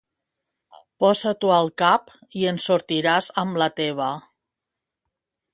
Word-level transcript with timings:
Posa-t'ho 1.03 1.51
al 1.57 1.69
cap 1.83 2.09
i 2.41 2.47
en 2.53 2.59
sortiràs 2.65 3.31
amb 3.45 3.63
la 3.65 3.71
teva. 3.83 4.09